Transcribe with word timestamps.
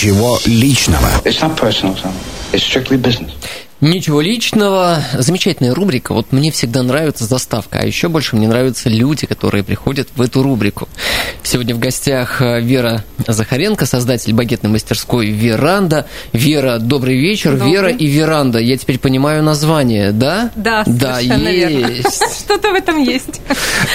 Ничего 0.00 0.40
личного. 0.46 1.08
It's 1.26 1.42
not 1.42 1.54
personal, 1.58 1.94
Tom. 1.94 2.12
It's 2.52 2.64
strictly 2.64 2.96
business. 2.96 3.32
Ничего 3.81 4.21
личного. 4.21 4.99
Замечательная 5.13 5.73
рубрика. 5.73 6.13
Вот 6.13 6.31
мне 6.31 6.51
всегда 6.51 6.83
нравится 6.83 7.25
заставка, 7.25 7.79
а 7.79 7.85
еще 7.85 8.09
больше 8.09 8.35
мне 8.35 8.47
нравятся 8.47 8.89
люди, 8.89 9.25
которые 9.25 9.63
приходят 9.63 10.07
в 10.15 10.21
эту 10.21 10.43
рубрику. 10.43 10.87
Сегодня 11.41 11.73
в 11.73 11.79
гостях 11.79 12.43
э, 12.43 12.61
Вера 12.61 13.03
Захаренко, 13.27 13.87
создатель 13.87 14.33
багетной 14.33 14.69
мастерской 14.69 15.31
«Веранда». 15.31 16.05
Вера, 16.31 16.77
добрый 16.77 17.17
вечер. 17.19 17.53
Добрый. 17.53 17.71
Вера 17.71 17.89
и 17.89 18.05
«Веранда». 18.05 18.59
Я 18.59 18.77
теперь 18.77 18.99
понимаю 18.99 19.41
название, 19.41 20.11
да? 20.11 20.51
Да, 20.55 20.83
Да, 20.85 21.15
совершенно 21.15 21.49
есть. 21.49 22.23
Что-то 22.45 22.69
в 22.69 22.75
этом 22.75 23.01
есть. 23.01 23.41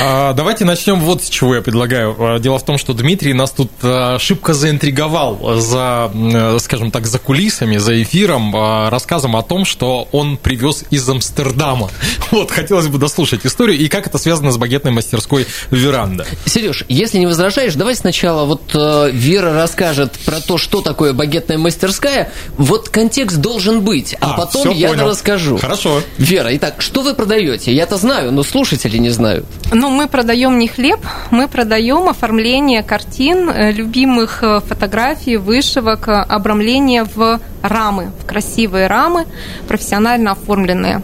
А, 0.03 0.33
Давайте 0.33 0.65
начнем 0.65 0.99
вот 0.99 1.23
с 1.23 1.29
чего 1.29 1.55
я 1.55 1.63
предлагаю. 1.63 2.17
А, 2.19 2.39
Дело 2.41 2.59
в 2.59 2.65
том, 2.65 2.77
что 2.77 2.93
Дмитрий 2.93 3.35
нас 3.35 3.53
тут 3.53 3.71
а, 3.83 4.19
шибко 4.19 4.53
заинтриговал 4.53 5.61
за, 5.61 6.11
м, 6.13 6.59
скажем 6.59 6.91
так, 6.91 7.07
за 7.07 7.21
кулисами, 7.21 7.77
за 7.77 8.03
эфиром, 8.03 8.53
рассказом 8.91 9.37
о 9.37 9.43
том, 9.43 9.65
что 9.65 9.76
он 9.83 10.37
привез 10.37 10.85
из 10.91 11.09
Амстердама. 11.09 11.91
Вот, 12.37 12.51
хотелось 12.51 12.89
бы 12.89 12.99
дослушать 12.99 13.47
историю 13.47 13.79
и 13.79 13.89
как 13.89 14.07
это 14.07 14.19
связано 14.19 14.51
с 14.53 14.57
багетной 14.59 14.93
мастерской 14.93 15.47
«Веранда». 15.71 16.27
Сереж, 16.45 16.85
если 16.89 17.19
не 17.19 17.27
возражаешь, 17.27 17.75
давай 17.75 17.95
сначала 17.95 18.45
вот 18.45 18.63
э, 18.75 19.11
Вера 19.13 19.55
расскажет 19.55 20.13
про 20.25 20.41
то, 20.41 20.59
что 20.59 20.83
такое 20.83 21.13
багетная 21.13 21.59
мастерская. 21.59 22.31
Вот 22.57 22.89
контекст 22.89 23.39
должен 23.39 23.81
быть, 23.83 24.17
а, 24.21 24.33
А, 24.35 24.37
потом 24.37 24.71
я 24.71 24.89
понял. 24.89 25.09
расскажу. 25.09 25.57
Хорошо. 25.59 26.03
Вера, 26.19 26.55
итак, 26.57 26.83
что 26.83 27.03
вы 27.03 27.15
продаете? 27.15 27.73
Я-то 27.73 27.97
знаю, 27.97 28.33
но 28.33 28.43
слушатели 28.43 28.99
не 28.99 29.11
знают. 29.11 29.47
Ну, 29.73 29.91
мы 29.91 30.09
продаем 30.09 30.59
не 30.59 30.69
хлеб, 30.69 31.01
мы 31.31 31.49
продаем 31.49 32.09
оформление 32.09 32.83
картин, 32.83 33.49
э, 33.51 33.73
любимых 33.73 34.43
э, 34.43 34.61
фотографий, 34.61 35.37
вышивок, 35.37 36.09
э, 36.09 36.13
обрамление 36.13 37.05
в 37.05 37.41
рамы, 37.63 38.13
в 38.23 38.27
красивые 38.27 38.87
рамы, 38.87 39.27
профессионально 39.69 40.33
оформленные. 40.33 41.03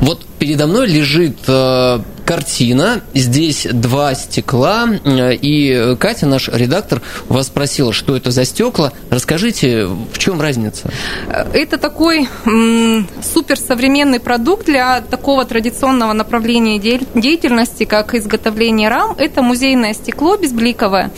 Вот 0.00 0.24
передо 0.38 0.66
мной 0.66 0.88
лежит 0.88 1.38
э, 1.46 2.00
картина, 2.36 3.02
здесь 3.12 3.66
два 3.70 4.14
стекла, 4.14 4.88
э, 5.04 5.34
и 5.34 5.96
Катя, 5.96 6.24
наш 6.26 6.48
редактор, 6.48 7.02
вас 7.28 7.48
спросила, 7.48 7.92
что 7.92 8.16
это 8.16 8.30
за 8.30 8.46
стекла. 8.46 8.92
Расскажите, 9.10 9.84
в 9.86 10.16
чем 10.18 10.40
разница? 10.40 10.90
Э, 11.28 11.44
Это 11.52 11.76
такой 11.76 12.26
м, 12.46 13.06
суперсовременный 13.34 14.18
продукт 14.18 14.64
для 14.64 15.02
такого 15.02 15.44
традиционного 15.44 16.14
направления 16.14 16.78
де- 16.78 17.00
деятельности, 17.14 17.84
как 17.84 18.14
изготовление 18.14 18.88
рам. 18.88 19.14
Это 19.18 19.42
музейное 19.42 19.92
стекло 19.92 20.36
безбликовое. 20.38 21.10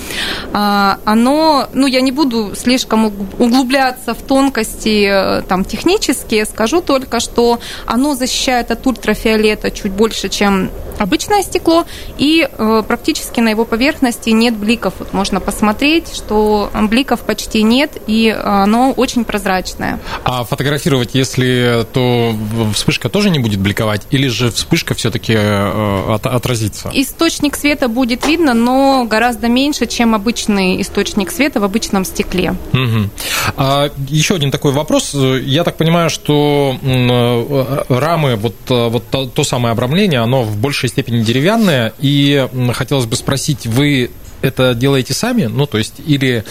А, 0.52 0.98
Оно, 1.04 1.68
ну, 1.74 1.86
я 1.86 2.00
не 2.00 2.10
буду 2.12 2.54
слишком 2.56 3.06
уг- 3.06 3.34
углубляться 3.38 4.14
в 4.14 4.22
тонкости 4.22 5.06
э, 5.06 5.42
там, 5.42 5.64
технические, 5.64 6.44
скажу 6.44 6.80
только, 6.80 7.20
что 7.20 7.60
оно 7.86 8.14
защищает 8.16 8.72
от 8.72 8.84
ультрафиолета 8.86 9.70
чуть 9.70 9.92
больше, 9.92 10.28
чем 10.28 10.70
обычное 11.04 11.42
стекло, 11.42 11.84
и 12.18 12.48
э, 12.50 12.82
практически 12.86 13.40
на 13.40 13.50
его 13.50 13.64
поверхности 13.64 14.30
нет 14.30 14.56
бликов. 14.56 14.94
Вот 14.98 15.12
можно 15.12 15.40
посмотреть, 15.40 16.14
что 16.14 16.70
бликов 16.74 17.20
почти 17.20 17.62
нет, 17.62 17.92
и 18.06 18.28
оно 18.28 18.92
очень 18.92 19.24
прозрачное. 19.24 20.00
А 20.24 20.44
фотографировать, 20.44 21.10
если, 21.14 21.86
то 21.92 22.34
вспышка 22.74 23.08
тоже 23.08 23.30
не 23.30 23.38
будет 23.38 23.60
бликовать, 23.60 24.02
или 24.10 24.28
же 24.28 24.50
вспышка 24.50 24.94
все-таки 24.94 25.34
отразится? 25.34 26.90
Источник 26.92 27.56
света 27.56 27.88
будет 27.88 28.26
видно, 28.26 28.54
но 28.54 29.04
гораздо 29.04 29.48
меньше, 29.48 29.86
чем 29.86 30.14
обычный 30.14 30.80
источник 30.80 31.30
света 31.30 31.60
в 31.60 31.64
обычном 31.64 32.04
стекле. 32.04 32.56
Мгм. 32.72 33.10
А, 33.56 33.90
еще 34.08 34.34
один 34.34 34.50
такой 34.50 34.72
вопрос. 34.72 35.14
Я 35.14 35.64
так 35.64 35.76
понимаю, 35.76 36.10
что 36.10 36.76
э, 36.82 37.84
рамы, 37.88 38.36
вот, 38.36 38.56
э, 38.68 38.88
вот 38.88 39.04
то, 39.10 39.26
то 39.26 39.44
самое 39.44 39.72
обрамление, 39.72 40.20
оно 40.20 40.42
в 40.42 40.56
большей 40.56 40.83
степени 40.88 41.22
деревянное. 41.22 41.92
И 42.00 42.48
хотелось 42.72 43.06
бы 43.06 43.16
спросить, 43.16 43.66
вы 43.66 44.10
это 44.44 44.74
делаете 44.74 45.14
сами? 45.14 45.44
Ну, 45.44 45.66
то 45.66 45.78
есть, 45.78 45.94
или 46.04 46.44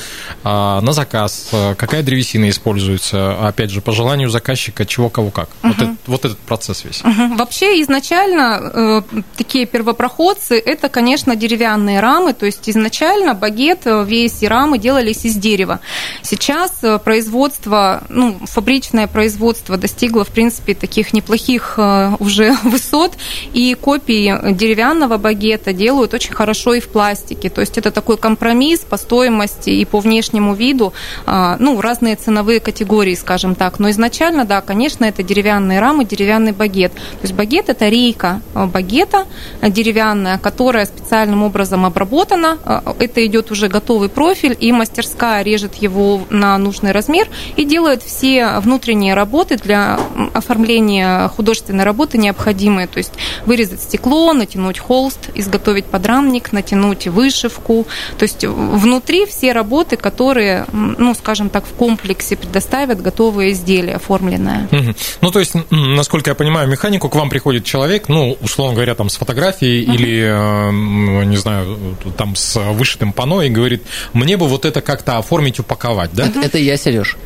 а, 0.44 0.82
на 0.82 0.94
заказ? 0.94 1.50
А, 1.52 1.76
Какая 1.76 2.04
древесина 2.04 2.50
используется? 2.50 3.48
Опять 3.48 3.70
же, 3.70 3.82
по 3.82 3.92
желанию 3.92 4.30
заказчика, 4.30 4.86
чего, 4.86 5.10
кого, 5.10 5.30
как? 5.30 5.50
Вот, 5.62 5.76
этот, 5.76 5.98
вот 6.08 6.26
этот 6.26 6.40
процесс 6.40 6.84
весь. 6.84 7.04
Мгм. 7.04 7.38
Вообще 7.38 7.82
изначально 7.82 8.72
э, 8.74 9.22
такие 9.38 9.66
первопроходцы 9.66 10.60
это, 10.66 10.90
конечно, 10.90 11.36
деревянные 11.36 12.00
рамы, 12.00 12.34
то 12.34 12.46
есть 12.46 12.70
изначально 12.70 13.34
багет, 13.34 13.82
э, 13.86 14.04
весь 14.06 14.42
и 14.44 14.48
рамы 14.48 14.78
делались 14.78 15.26
из 15.26 15.36
дерева. 15.36 15.80
Сейчас 16.22 16.72
э, 16.82 17.00
производство, 17.00 18.04
ну, 18.10 18.40
фабричное 18.46 19.08
производство 19.08 19.78
достигло, 19.78 20.24
в 20.24 20.30
принципе, 20.30 20.74
таких 20.74 21.14
неплохих 21.14 21.76
э, 21.78 22.16
уже 22.20 22.56
высот, 22.64 23.14
и 23.54 23.76
копии 23.76 24.54
деревянного 24.54 25.18
багета 25.18 25.74
делают 25.74 26.14
очень 26.14 26.34
хорошо 26.34 26.74
и 26.74 26.80
в 26.80 26.90
пластике, 26.90 27.50
то 27.50 27.62
есть 27.62 27.78
это 27.84 27.92
такой 27.92 28.18
компромисс 28.18 28.80
по 28.80 28.98
стоимости 28.98 29.70
и 29.70 29.84
по 29.84 30.00
внешнему 30.00 30.56
виду, 30.56 30.94
а, 31.26 31.58
ну, 31.60 31.82
разные 31.82 32.16
ценовые 32.16 32.62
категории, 32.62 33.16
скажем 33.16 33.56
так. 33.56 33.80
Но 33.80 33.90
изначально, 33.90 34.46
да, 34.46 34.62
конечно, 34.62 35.04
это 35.04 35.22
деревянные 35.22 35.80
рамы, 35.80 36.06
деревянный 36.06 36.54
багет. 36.54 36.94
То 36.94 37.24
есть 37.24 37.34
багет– 37.34 37.66
это 37.70 37.90
рейка 37.90 38.42
э, 38.56 38.66
багета 38.66 39.26
деревянная, 39.62 40.38
которая 40.38 40.86
специальным 40.86 41.44
образом 41.44 41.86
обработана. 41.86 42.58
Э, 42.66 42.94
Это 43.00 43.26
идет 43.26 43.52
уже 43.52 43.68
готовый 43.68 44.08
профиль, 44.08 44.56
и 44.58 44.72
мастерская 44.72 45.44
режет 45.44 45.76
его 45.76 46.22
на 46.30 46.58
нужный 46.58 46.92
размер 46.92 47.28
и 47.58 47.66
делает 47.66 48.02
все 48.02 48.60
внутренние 48.60 49.14
работы 49.14 49.58
для 49.58 50.00
оформления 50.34 51.28
художественной 51.28 51.84
работы 51.84 52.18
необходимые. 52.18 52.88
То 52.88 53.00
есть 53.00 53.14
вырезать 53.46 53.82
стекло, 53.82 54.32
натянуть 54.34 54.80
холст, 54.80 55.30
изготовить 55.36 55.86
подрамник, 55.86 56.54
натянуть 56.54 57.08
вышивку. 57.08 57.73
То 58.18 58.24
есть 58.24 58.44
внутри 58.46 59.26
все 59.26 59.52
работы, 59.54 59.98
которые, 59.98 60.66
ну, 60.72 61.14
скажем 61.14 61.50
так, 61.50 61.66
в 61.66 61.74
комплексе 61.74 62.36
предоставят 62.36 63.02
готовые 63.02 63.52
изделия, 63.54 63.96
оформленное. 63.96 64.68
Мгм. 64.72 64.96
Ну, 65.22 65.32
то 65.32 65.40
есть, 65.40 65.54
насколько 65.72 66.32
я 66.32 66.36
понимаю, 66.36 66.68
механику 66.68 67.10
к 67.10 67.16
вам 67.16 67.30
приходит 67.30 67.66
человек, 67.66 68.10
ну, 68.10 68.38
условно 68.42 68.76
говоря, 68.76 68.96
там 68.96 69.10
с 69.10 69.16
фотографией 69.16 69.84
или, 69.84 70.22
э, 70.24 71.26
не 71.26 71.38
знаю, 71.38 71.78
там 72.18 72.36
с 72.36 72.60
вышитым 72.74 73.14
панно 73.14 73.42
и 73.42 73.50
говорит, 73.50 73.84
мне 74.14 74.38
бы 74.38 74.48
вот 74.48 74.66
это 74.66 74.82
как-то 74.82 75.18
оформить, 75.18 75.60
упаковать, 75.60 76.12
да? 76.14 76.28
Это, 76.28 76.40
это 76.40 76.58
я, 76.58 76.78
Сереж. 76.78 77.18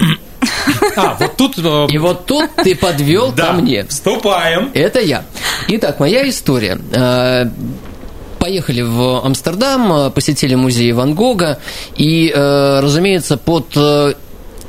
А, 0.96 1.16
вот 1.20 1.38
тут... 1.38 1.58
э, 1.58 1.88
И 1.90 1.98
вот 1.98 2.26
тут 2.26 2.50
ты 2.64 2.76
подвел 2.76 3.32
ко 3.32 3.54
мне. 3.54 3.86
вступаем. 3.86 4.72
Это 4.74 5.00
я. 5.00 5.24
Итак, 5.68 6.00
моя 6.00 6.28
история. 6.30 6.78
Поехали 8.48 8.80
в 8.80 9.26
Амстердам, 9.26 9.92
э, 9.92 10.10
посетили 10.10 10.56
музей 10.56 10.94
Ван 10.94 11.16
Гога, 11.16 11.60
и, 11.98 12.32
э, 12.34 12.80
разумеется, 12.80 13.36
под 13.36 13.66
э, 13.76 14.14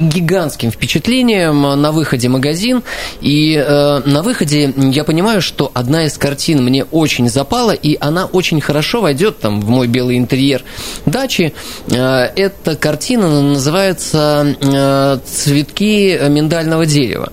гигантским 0.01 0.73
впечатлением 0.73 1.63
на 1.81 1.93
выходе 1.93 2.29
магазин. 2.29 2.83
И 3.21 3.55
э, 3.55 4.03
на 4.05 4.23
выходе 4.25 4.75
я 4.77 5.05
понимаю, 5.05 5.41
что 5.41 5.71
одна 5.75 6.07
из 6.07 6.19
картин 6.19 6.65
мне 6.65 6.83
очень 6.87 7.29
запала, 7.29 7.71
и 7.71 7.97
она 8.01 8.27
очень 8.27 8.61
хорошо 8.61 9.01
войдет 9.01 9.39
там 9.39 9.61
в 9.61 9.69
мой 9.69 9.87
белый 9.87 10.19
интерьер 10.19 10.65
дачи. 11.07 11.55
Э, 11.87 12.31
эта 12.35 12.75
картина 12.75 13.43
называется 13.43 14.57
э, 14.61 15.19
«Цветки 15.25 16.19
миндального 16.29 16.85
дерева». 16.85 17.33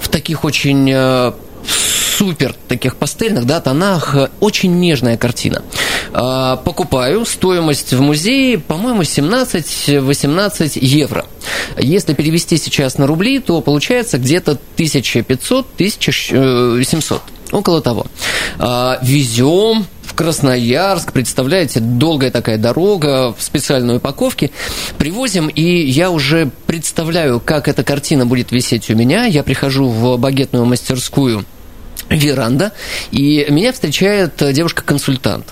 В 0.00 0.08
таких 0.08 0.42
очень 0.42 0.90
э, 0.92 1.32
супер 2.16 2.54
таких 2.68 2.96
пастельных 2.96 3.46
да, 3.46 3.60
тонах. 3.60 4.14
э, 4.14 4.28
Очень 4.40 4.78
нежная 4.78 5.16
картина. 5.16 5.62
А, 6.12 6.56
Покупаю. 6.56 7.24
Стоимость 7.24 7.92
в 7.92 8.00
музее, 8.00 8.58
по-моему, 8.58 9.02
17-18 9.02 10.78
евро. 10.80 11.26
Если 11.78 12.14
перевести 12.14 12.56
сейчас 12.56 12.98
на 12.98 13.06
рубли, 13.06 13.38
то 13.40 13.60
получается 13.60 14.18
где-то 14.18 14.58
1500-1700. 14.76 17.20
Около 17.52 17.80
того. 17.80 18.06
А, 18.58 18.98
Везем 19.02 19.86
в 20.02 20.14
Красноярск, 20.14 21.12
представляете, 21.12 21.80
долгая 21.80 22.30
такая 22.30 22.58
дорога 22.58 23.34
в 23.36 23.42
специальной 23.42 23.96
упаковке. 23.96 24.50
Привозим, 24.98 25.48
и 25.48 25.62
я 25.62 26.10
уже 26.10 26.50
представляю, 26.66 27.40
как 27.40 27.68
эта 27.68 27.82
картина 27.82 28.26
будет 28.26 28.52
висеть 28.52 28.90
у 28.90 28.94
меня. 28.94 29.26
Я 29.26 29.42
прихожу 29.42 29.88
в 29.88 30.16
багетную 30.16 30.64
мастерскую 30.64 31.44
веранда, 32.08 32.72
и 33.10 33.46
меня 33.50 33.72
встречает 33.72 34.34
девушка-консультант. 34.38 35.46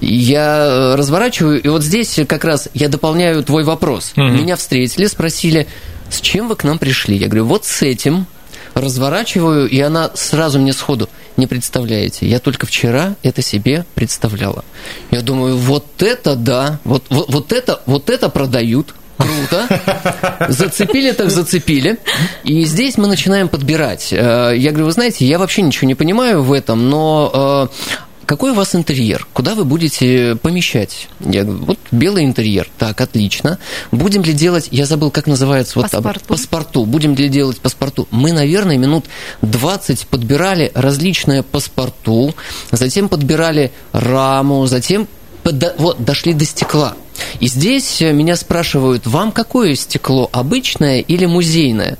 Я 0.00 0.94
разворачиваю, 0.96 1.62
и 1.62 1.68
вот 1.68 1.82
здесь 1.82 2.18
как 2.28 2.44
раз 2.44 2.68
я 2.74 2.88
дополняю 2.88 3.42
твой 3.42 3.64
вопрос. 3.64 4.12
Мгм. 4.16 4.36
Меня 4.36 4.56
встретили, 4.56 5.06
спросили, 5.06 5.66
с 6.10 6.20
чем 6.20 6.48
вы 6.48 6.56
к 6.56 6.64
нам 6.64 6.78
пришли? 6.78 7.16
Я 7.16 7.26
говорю, 7.26 7.46
вот 7.46 7.64
с 7.64 7.82
этим. 7.82 8.26
Разворачиваю, 8.74 9.68
и 9.68 9.78
она 9.80 10.10
сразу 10.14 10.58
мне 10.58 10.72
сходу, 10.72 11.10
не 11.36 11.46
представляете, 11.46 12.26
я 12.26 12.38
только 12.38 12.64
вчера 12.64 13.16
это 13.22 13.42
себе 13.42 13.84
представляла. 13.94 14.64
Я 15.10 15.20
думаю, 15.20 15.58
вот 15.58 16.02
это 16.02 16.36
да, 16.36 16.80
вот, 16.84 17.04
вот, 17.10 17.30
вот 17.30 17.52
это, 17.52 17.82
вот 17.84 18.08
это 18.08 18.30
продают. 18.30 18.94
Круто. 19.22 20.48
Зацепили 20.48 21.12
так 21.12 21.30
зацепили. 21.30 21.98
И 22.44 22.64
здесь 22.64 22.98
мы 22.98 23.06
начинаем 23.06 23.48
подбирать. 23.48 24.12
Э, 24.12 24.52
я 24.56 24.70
говорю, 24.70 24.86
вы 24.86 24.92
знаете, 24.92 25.26
я 25.26 25.38
вообще 25.38 25.62
ничего 25.62 25.86
не 25.86 25.94
понимаю 25.94 26.42
в 26.42 26.52
этом, 26.52 26.88
но 26.88 27.68
э, 27.70 27.92
какой 28.26 28.52
у 28.52 28.54
вас 28.54 28.74
интерьер? 28.74 29.26
Куда 29.32 29.54
вы 29.54 29.64
будете 29.64 30.36
помещать? 30.36 31.08
Я 31.20 31.44
говорю, 31.44 31.64
вот 31.64 31.78
белый 31.90 32.24
интерьер. 32.24 32.68
Так, 32.78 33.00
отлично. 33.00 33.58
Будем 33.90 34.22
ли 34.22 34.32
делать, 34.32 34.68
я 34.70 34.86
забыл, 34.86 35.10
как 35.10 35.26
называется, 35.26 35.78
вот 35.78 35.90
паспорту. 35.90 36.24
паспорту. 36.26 36.84
Будем 36.84 37.14
ли 37.14 37.28
делать 37.28 37.60
паспорту? 37.60 38.08
Мы, 38.10 38.32
наверное, 38.32 38.78
минут 38.78 39.06
20 39.42 40.06
подбирали 40.06 40.70
различные 40.74 41.42
паспорту, 41.42 42.34
затем 42.70 43.08
подбирали 43.08 43.72
раму, 43.92 44.66
затем 44.66 45.08
под, 45.42 45.74
вот, 45.78 46.04
дошли 46.04 46.32
до 46.32 46.44
стекла. 46.44 46.94
И 47.40 47.46
здесь 47.46 48.00
меня 48.00 48.36
спрашивают, 48.36 49.06
вам 49.06 49.32
какое 49.32 49.74
стекло, 49.74 50.28
обычное 50.32 51.00
или 51.00 51.26
музейное? 51.26 51.98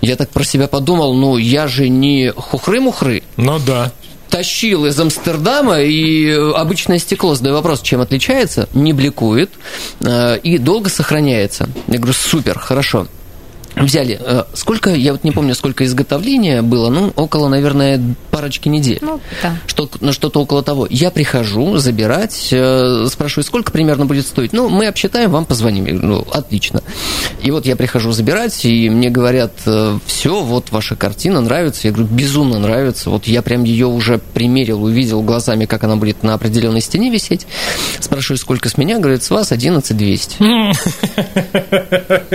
Я 0.00 0.16
так 0.16 0.30
про 0.30 0.44
себя 0.44 0.68
подумал, 0.68 1.14
ну, 1.14 1.36
я 1.36 1.68
же 1.68 1.88
не 1.88 2.30
хухры-мухры. 2.30 3.22
Ну 3.36 3.58
да 3.58 3.92
тащил 4.28 4.86
из 4.86 4.98
Амстердама, 5.00 5.80
и 5.80 6.30
обычное 6.30 6.98
стекло, 6.98 7.34
задаю 7.34 7.56
вопрос, 7.56 7.80
чем 7.80 8.00
отличается, 8.00 8.68
не 8.74 8.92
бликует 8.92 9.50
э, 10.00 10.38
и 10.42 10.58
долго 10.58 10.90
сохраняется. 10.90 11.68
Я 11.86 11.96
говорю, 11.96 12.12
супер, 12.12 12.58
хорошо 12.58 13.06
взяли. 13.80 14.18
Э, 14.20 14.44
сколько, 14.54 14.90
я 14.90 15.12
вот 15.12 15.24
не 15.24 15.30
помню, 15.30 15.54
сколько 15.54 15.84
изготовления 15.84 16.62
было, 16.62 16.90
ну, 16.90 17.12
около, 17.16 17.48
наверное, 17.48 18.00
парочки 18.30 18.68
недель. 18.68 18.98
Ну, 19.00 19.20
да. 19.42 19.56
Что, 19.66 19.88
ну, 20.00 20.12
что-то 20.12 20.40
около 20.40 20.62
того. 20.62 20.86
Я 20.90 21.10
прихожу 21.10 21.78
забирать, 21.78 22.48
э, 22.52 23.06
спрашиваю, 23.10 23.44
сколько 23.44 23.72
примерно 23.72 24.06
будет 24.06 24.26
стоить. 24.26 24.52
Ну, 24.52 24.68
мы 24.68 24.86
обсчитаем, 24.86 25.30
вам 25.30 25.44
позвоним. 25.44 25.86
Я 25.86 25.92
говорю, 25.92 26.08
ну, 26.08 26.26
отлично. 26.32 26.82
И 27.42 27.50
вот 27.50 27.66
я 27.66 27.76
прихожу 27.76 28.12
забирать, 28.12 28.64
и 28.64 28.90
мне 28.90 29.10
говорят, 29.10 29.52
э, 29.66 29.98
все, 30.06 30.42
вот 30.42 30.70
ваша 30.70 30.96
картина 30.96 31.40
нравится. 31.40 31.88
Я 31.88 31.92
говорю, 31.92 32.08
безумно 32.10 32.58
нравится. 32.58 33.10
Вот 33.10 33.26
я 33.26 33.42
прям 33.42 33.64
ее 33.64 33.86
уже 33.86 34.18
примерил, 34.18 34.84
увидел 34.84 35.22
глазами, 35.22 35.66
как 35.66 35.84
она 35.84 35.96
будет 35.96 36.22
на 36.22 36.34
определенной 36.34 36.80
стене 36.80 37.10
висеть. 37.10 37.46
Спрашиваю, 38.00 38.38
сколько 38.38 38.68
с 38.68 38.76
меня? 38.76 38.98
Говорит, 38.98 39.22
с 39.22 39.30
вас 39.30 39.52
11 39.52 39.96
200. 39.96 40.36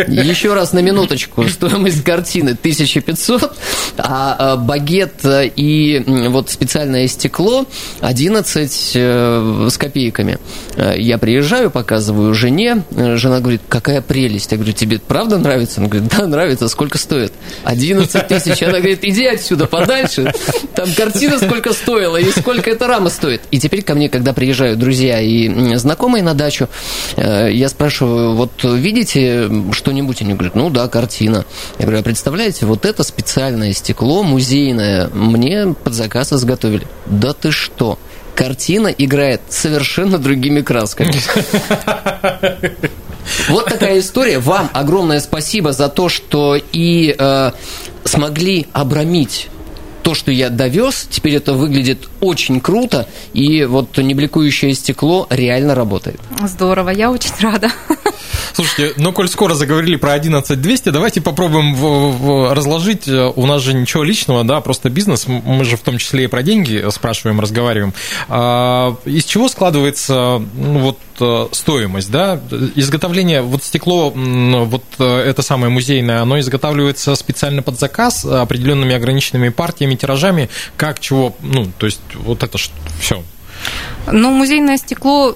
Еще 0.10 0.54
раз 0.54 0.74
на 0.74 0.80
минуточку 0.80 1.33
минуточку, 1.38 1.48
стоимость 1.50 2.04
картины 2.04 2.52
1500, 2.52 3.58
а, 3.98 4.36
а 4.38 4.58
багет 4.58 5.22
и 5.24 6.04
вот 6.30 6.50
специальное 6.50 7.08
стекло 7.08 7.66
11 8.02 8.92
э, 8.96 9.68
с 9.70 9.78
копейками. 9.78 10.38
Э, 10.76 10.94
я 10.98 11.18
приезжаю, 11.18 11.72
показываю 11.72 12.34
жене, 12.34 12.84
э, 12.92 13.16
жена 13.16 13.40
говорит, 13.40 13.62
какая 13.68 14.02
прелесть. 14.02 14.52
Я 14.52 14.58
говорю, 14.58 14.74
тебе 14.74 15.00
правда 15.00 15.38
нравится? 15.38 15.80
Она 15.80 15.90
говорит, 15.90 16.10
да, 16.10 16.28
нравится, 16.28 16.68
сколько 16.68 16.98
стоит? 16.98 17.34
11 17.64 18.28
тысяч. 18.28 18.62
Она 18.64 18.80
говорит, 18.80 19.00
иди 19.04 19.26
отсюда 19.26 19.68
подальше, 19.68 20.32
там 20.76 20.88
картина 20.96 21.38
сколько 21.38 21.74
стоила 21.74 22.18
и 22.18 22.30
сколько 22.32 22.70
эта 22.70 22.88
рама 22.88 23.10
стоит. 23.10 23.42
И 23.52 23.60
теперь 23.60 23.84
ко 23.84 23.96
мне, 23.96 24.10
когда 24.10 24.34
приезжают 24.34 24.80
друзья 24.80 25.22
и 25.22 25.76
знакомые 25.76 26.24
на 26.24 26.34
дачу, 26.34 26.68
я 27.18 27.70
спрашиваю, 27.70 28.36
вот 28.36 28.52
видите 28.64 29.50
что-нибудь? 29.72 30.22
Они 30.22 30.34
говорят, 30.34 30.56
ну 30.56 30.70
да, 30.70 30.88
картина 30.88 31.23
картина. 31.24 31.46
Я 31.80 31.86
говорю, 31.86 32.00
а 32.00 32.04
представляете, 32.04 32.66
вот 32.66 32.86
это 32.86 33.04
специальное 33.04 33.74
стекло 33.74 34.24
музейное 34.24 35.10
мне 35.14 35.74
под 35.84 35.94
заказ 35.94 36.34
изготовили. 36.34 36.88
Да 37.06 37.34
ты 37.34 37.52
что? 37.52 37.98
Картина 38.36 38.88
играет 38.88 39.42
совершенно 39.50 40.18
другими 40.18 40.62
красками. 40.62 41.14
Вот 43.48 43.68
такая 43.68 44.00
история. 44.00 44.40
Вам 44.40 44.70
огромное 44.74 45.22
спасибо 45.22 45.72
за 45.72 45.88
то, 45.88 46.10
что 46.10 46.58
и 46.74 47.16
э, 47.18 47.52
смогли 48.04 48.68
обрамить 48.74 49.48
то, 50.02 50.14
что 50.14 50.30
я 50.30 50.50
довез, 50.50 51.08
теперь 51.10 51.36
это 51.36 51.54
выглядит 51.54 52.10
очень 52.20 52.60
круто, 52.60 53.08
и 53.34 53.64
вот 53.64 53.98
небликующее 53.98 54.74
стекло 54.74 55.26
реально 55.30 55.74
работает. 55.74 56.20
Здорово, 56.46 56.90
я 56.90 57.10
очень 57.10 57.32
рада. 57.40 57.72
Слушайте, 58.54 58.94
ну, 58.98 59.14
коль 59.14 59.28
скоро 59.28 59.54
заговорили 59.54 59.96
про 59.96 60.14
11200, 60.14 60.90
давайте 60.90 61.22
попробуем 61.22 61.76
в, 61.76 62.12
в, 62.18 62.54
разложить. 62.54 63.08
У 63.08 63.46
нас 63.46 63.62
же 63.62 63.74
ничего 63.74 64.04
личного, 64.04 64.44
да, 64.44 64.62
просто 64.62 64.90
бизнес. 64.90 65.26
Мы 65.28 65.64
же 65.66 65.78
в 65.78 65.82
том 65.82 65.98
числе 65.98 66.26
и 66.26 66.28
про 66.28 66.44
деньги 66.44 66.84
спрашиваем, 66.92 67.40
разговариваем. 67.40 67.94
А, 68.30 68.96
из 69.06 69.26
чего 69.26 69.48
складывается 69.48 70.42
ну, 70.56 70.80
вот 70.80 71.00
э, 71.20 71.48
стоимость, 71.52 72.12
да? 72.12 72.40
Изготовление, 72.76 73.42
вот 73.42 73.64
стекло, 73.64 74.12
вот 74.12 74.84
э, 75.00 75.20
это 75.22 75.42
самое 75.42 75.72
музейное, 75.72 76.22
оно 76.22 76.40
изготавливается 76.40 77.16
специально 77.16 77.62
под 77.62 77.80
заказ 77.80 78.26
определенными 78.26 78.96
ограниченными 78.96 79.50
партиями, 79.50 79.96
тиражами, 79.96 80.50
как 80.78 81.00
чего, 81.00 81.36
ну, 81.42 81.72
то 81.78 81.86
есть 81.86 82.02
вот 82.16 82.44
это 82.44 82.58
все. 83.00 83.24
Ну, 84.12 84.32
музейное 84.32 84.78
стекло 84.78 85.36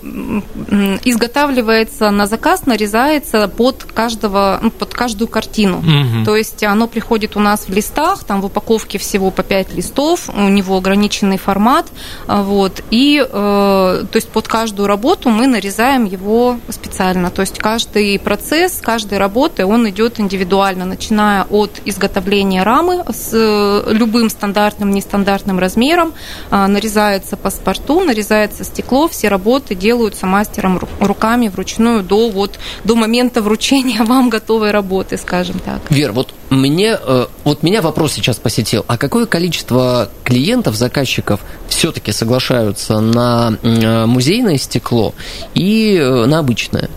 изготавливается 1.03 2.11
на 2.11 2.27
заказ, 2.27 2.65
нарезается 2.65 3.47
под, 3.47 3.83
каждого, 3.83 4.59
ну, 4.61 4.71
под 4.71 4.93
каждую 4.93 5.27
картину. 5.29 5.77
Угу. 5.77 6.25
То 6.25 6.35
есть 6.35 6.63
оно 6.63 6.87
приходит 6.87 7.37
у 7.37 7.39
нас 7.39 7.67
в 7.67 7.73
листах, 7.73 8.23
там 8.25 8.41
в 8.41 8.45
упаковке 8.45 8.97
всего 8.97 9.31
по 9.31 9.43
5 9.43 9.73
листов, 9.73 10.29
у 10.29 10.49
него 10.49 10.77
ограниченный 10.77 11.37
формат. 11.37 11.87
А, 12.27 12.43
вот, 12.43 12.83
и 12.91 13.25
э, 13.25 13.25
то 13.29 14.15
есть 14.15 14.29
под 14.29 14.47
каждую 14.47 14.87
работу 14.87 15.29
мы 15.29 15.47
нарезаем 15.47 16.03
его 16.05 16.59
специально. 16.69 17.29
То 17.29 17.41
есть 17.41 17.59
каждый 17.59 18.19
процесс, 18.19 18.79
каждой 18.81 19.17
работы, 19.17 19.65
он 19.65 19.89
идет 19.89 20.19
индивидуально, 20.19 20.85
начиная 20.85 21.43
от 21.43 21.81
изготовления 21.85 22.63
рамы 22.63 23.03
с 23.09 23.31
э, 23.33 23.93
любым 23.93 24.29
стандартным, 24.29 24.91
нестандартным 24.91 25.57
размером, 25.57 26.13
э, 26.51 26.67
нарезается 26.67 27.37
паспорту, 27.37 28.01
нарезается 28.01 28.16
стекло, 28.23 29.07
все 29.07 29.27
работы 29.27 29.75
делаются 29.75 30.25
мастером 30.25 30.79
руками 30.99 31.47
вручную 31.47 32.03
до, 32.03 32.29
вот, 32.29 32.59
до 32.83 32.95
момента 32.95 33.41
вручения 33.41 34.03
вам 34.05 34.29
готовой 34.29 34.71
работы, 34.71 35.17
скажем 35.17 35.59
так. 35.59 35.79
Вер, 35.89 36.11
вот 36.11 36.33
мне, 36.49 36.97
э, 36.99 37.27
вот 37.43 37.63
меня 37.63 37.81
вопрос 37.81 38.13
сейчас 38.13 38.37
посетил. 38.37 38.85
А 38.87 38.97
какое 38.97 39.25
количество 39.25 40.09
клиентов, 40.23 40.75
заказчиков 40.75 41.41
все-таки 41.67 42.11
соглашаются 42.11 42.99
на 42.99 43.57
э, 43.61 44.05
музейное 44.05 44.57
стекло 44.57 45.13
и 45.53 45.95
э, 45.95 46.25
на 46.25 46.39
обычное? 46.39 46.89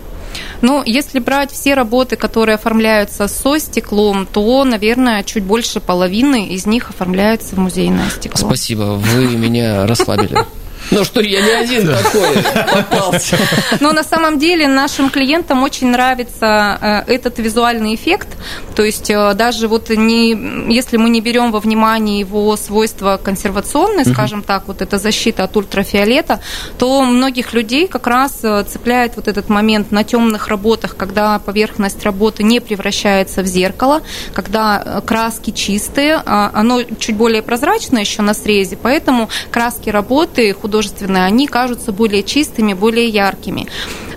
Ну, 0.61 0.83
если 0.85 1.19
брать 1.19 1.51
все 1.51 1.73
работы, 1.73 2.15
которые 2.15 2.55
оформляются 2.55 3.27
со 3.27 3.59
стеклом, 3.59 4.27
то, 4.31 4.63
наверное, 4.63 5.23
чуть 5.23 5.43
больше 5.43 5.79
половины 5.79 6.47
из 6.47 6.65
них 6.65 6.89
оформляются 6.89 7.55
в 7.55 7.59
музейное 7.59 8.09
стекло. 8.09 8.47
Спасибо, 8.47 8.83
вы 8.95 9.27
меня 9.35 9.87
расслабили. 9.87 10.37
Ну 10.91 11.05
что, 11.05 11.21
я 11.21 11.41
не 11.41 11.51
один 11.51 11.87
такой 11.87 12.43
попался. 12.73 13.37
Но 13.79 13.93
на 13.93 14.03
самом 14.03 14.37
деле 14.37 14.67
нашим 14.67 15.09
клиентам 15.09 15.63
очень 15.63 15.87
нравится 15.87 17.05
э, 17.07 17.13
этот 17.13 17.39
визуальный 17.39 17.95
эффект. 17.95 18.27
То 18.75 18.83
есть 18.83 19.09
э, 19.09 19.33
даже 19.33 19.69
вот 19.69 19.89
не, 19.89 20.31
если 20.73 20.97
мы 20.97 21.09
не 21.09 21.21
берем 21.21 21.53
во 21.53 21.61
внимание 21.61 22.19
его 22.19 22.57
свойства 22.57 23.19
консервационные, 23.23 24.05
скажем 24.05 24.43
так, 24.43 24.67
вот 24.67 24.81
эта 24.81 24.97
защита 24.97 25.45
от 25.45 25.55
ультрафиолета, 25.55 26.41
то 26.77 27.01
многих 27.03 27.53
людей 27.53 27.87
как 27.87 28.07
раз 28.07 28.39
э, 28.43 28.65
цепляет 28.67 29.15
вот 29.15 29.29
этот 29.29 29.47
момент 29.47 29.91
на 29.91 30.03
темных 30.03 30.49
работах, 30.49 30.97
когда 30.97 31.39
поверхность 31.39 32.03
работы 32.03 32.43
не 32.43 32.59
превращается 32.59 33.43
в 33.43 33.45
зеркало, 33.45 34.01
когда 34.33 35.01
краски 35.05 35.51
чистые, 35.51 36.21
а 36.25 36.51
оно 36.53 36.83
чуть 36.99 37.15
более 37.15 37.41
прозрачное 37.41 38.01
еще 38.01 38.21
на 38.21 38.33
срезе, 38.33 38.75
поэтому 38.75 39.29
краски 39.51 39.89
работы 39.89 40.53
художественные 40.53 40.80
художественные, 40.81 41.25
они 41.25 41.47
кажутся 41.47 41.91
более 41.91 42.23
чистыми, 42.23 42.73
более 42.73 43.07
яркими. 43.07 43.67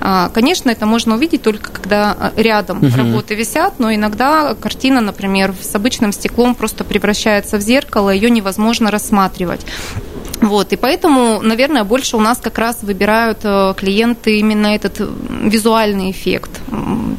А, 0.00 0.30
конечно, 0.30 0.70
это 0.70 0.86
можно 0.86 1.14
увидеть 1.14 1.42
только 1.42 1.70
когда 1.70 2.16
а, 2.18 2.32
рядом 2.36 2.78
угу. 2.78 2.96
работы 2.96 3.34
висят, 3.34 3.78
но 3.78 3.92
иногда 3.94 4.54
картина, 4.54 5.00
например, 5.00 5.54
с 5.60 5.74
обычным 5.74 6.12
стеклом 6.12 6.54
просто 6.54 6.84
превращается 6.84 7.58
в 7.58 7.60
зеркало, 7.60 8.10
ее 8.10 8.30
невозможно 8.30 8.90
рассматривать. 8.90 9.60
Вот, 10.40 10.72
и 10.72 10.76
поэтому, 10.76 11.40
наверное, 11.42 11.84
больше 11.84 12.16
у 12.16 12.20
нас 12.20 12.38
как 12.38 12.58
раз 12.58 12.82
выбирают 12.82 13.38
э, 13.44 13.74
клиенты 13.76 14.38
именно 14.38 14.66
этот 14.66 15.00
визуальный 15.00 16.10
эффект, 16.10 16.50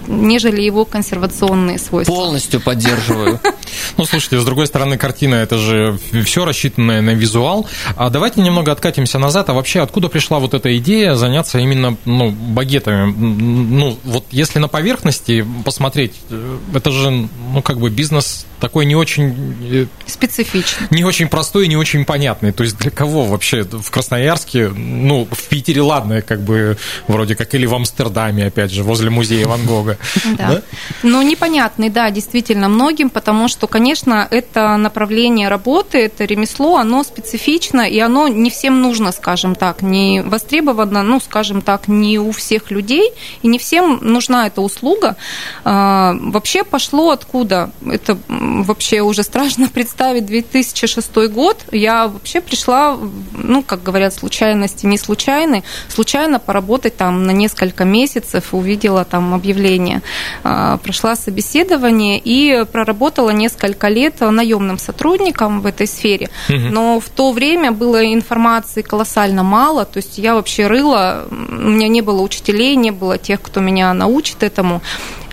нежели 0.08 0.62
его 0.62 0.86
консервационные 0.86 1.80
свойства. 1.80 2.14
Полностью 2.14 2.62
поддерживаю. 2.62 3.40
Ну, 3.98 4.06
слушайте, 4.06 4.40
с 4.40 4.46
другой 4.46 4.68
стороны, 4.68 4.98
картина 4.98 5.36
это 5.36 5.58
же 5.58 5.98
все 6.26 6.46
рассчитанное 6.46 7.02
на 7.02 7.12
визуал. 7.12 7.68
А 7.96 8.10
давайте 8.10 8.42
немного 8.42 8.72
откатимся 8.72 9.20
назад. 9.20 9.50
А 9.50 9.54
вообще, 9.54 9.82
откуда 9.82 10.10
пришла 10.10 10.40
вот 10.40 10.54
эта 10.54 10.76
идея 10.78 11.16
заняться 11.16 11.60
именно 11.60 11.98
ну, 12.06 12.32
багетами? 12.32 13.12
Ну, 13.12 13.98
вот 14.04 14.26
если 14.32 14.60
на 14.60 14.68
поверхности 14.68 15.46
посмотреть, 15.64 16.14
э, 16.30 16.58
это 16.74 16.92
же, 16.92 17.10
ну, 17.10 17.62
как 17.62 17.80
бы 17.80 17.90
бизнес 17.90 18.46
такой 18.60 18.86
не 18.86 18.96
очень... 18.96 19.56
Э, 19.72 19.86
Специфичный. 20.06 20.88
Не 20.92 21.04
очень 21.04 21.28
простой 21.28 21.66
и 21.66 21.68
не 21.68 21.78
очень 21.78 22.06
понятный. 22.06 22.52
То 22.52 22.64
есть 22.64 22.78
для 22.78 22.92
кого 22.92 23.24
вообще 23.26 23.64
в 23.64 23.90
Красноярске, 23.92 24.70
ну, 24.70 25.28
в 25.30 25.44
Питере, 25.44 25.82
ладно, 25.82 26.22
как 26.22 26.42
бы 26.42 26.78
вроде 27.08 27.36
как, 27.36 27.54
или 27.56 27.66
в 27.66 27.74
Амстердаме, 27.74 28.48
опять 28.48 28.72
же, 28.72 28.84
возле 28.84 29.10
музея 29.10 29.48
Ван 29.48 29.66
Гога. 29.66 29.98
Да. 30.38 30.62
Ну, 31.04 31.22
непонятный, 31.22 31.90
да, 31.90 32.10
действительно, 32.12 32.68
многим, 32.68 33.10
потому 33.10 33.48
что, 33.48 33.68
конечно, 33.68 33.85
это 33.94 34.78
направление 34.78 35.50
работы, 35.50 36.00
это 36.00 36.26
ремесло, 36.26 36.78
оно 36.78 37.04
специфично, 37.04 37.82
и 37.82 38.00
оно 38.00 38.28
не 38.28 38.50
всем 38.50 38.82
нужно, 38.82 39.12
скажем 39.12 39.56
так, 39.56 39.82
не 39.82 40.22
востребовано, 40.22 41.04
ну, 41.04 41.20
скажем 41.20 41.62
так, 41.62 41.88
не 41.88 42.18
у 42.20 42.32
всех 42.32 42.72
людей, 42.72 43.12
и 43.42 43.48
не 43.48 43.60
всем 43.60 44.00
нужна 44.02 44.48
эта 44.48 44.62
услуга. 44.62 45.16
А, 45.64 46.16
вообще 46.20 46.64
пошло 46.64 47.12
откуда? 47.12 47.72
Это 47.86 48.18
вообще 48.28 49.02
уже 49.02 49.24
страшно 49.24 49.68
представить 49.74 50.26
2006 50.26 51.16
год. 51.30 51.66
Я 51.72 52.08
вообще 52.08 52.42
пришла, 52.42 52.98
ну, 53.34 53.62
как 53.62 53.84
говорят, 53.84 54.14
случайности 54.14 54.86
не 54.86 54.98
случайны, 54.98 55.64
случайно 55.90 56.40
поработать 56.40 56.98
там 56.98 57.26
на 57.26 57.32
несколько 57.32 57.86
месяцев, 57.86 58.54
увидела 58.54 59.06
там 59.06 59.34
объявление, 59.34 60.02
а, 60.44 60.78
прошла 60.78 61.16
собеседование 61.16 62.22
и 62.24 62.66
проработала 62.72 63.32
несколько 63.32 63.75
лет 63.84 64.20
наемным 64.20 64.80
сотрудником 64.80 65.62
в 65.62 65.66
этой 65.66 65.88
сфере. 65.88 66.30
Но 66.50 67.00
в 67.00 67.10
то 67.10 67.32
время 67.32 67.72
было 67.72 68.14
информации 68.14 68.82
колоссально 68.82 69.44
мало, 69.44 69.86
то 69.86 69.98
есть 69.98 70.18
я 70.18 70.36
вообще 70.36 70.68
рыла, 70.68 71.28
у 71.32 71.70
меня 71.70 71.88
не 71.88 72.02
было 72.02 72.22
учителей, 72.22 72.76
не 72.76 72.92
было 72.92 73.18
тех, 73.18 73.42
кто 73.42 73.60
меня 73.60 73.94
научит 73.94 74.44
этому. 74.44 74.82